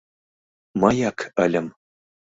—Мыяк 0.79 1.19
ыльым! 1.45 1.67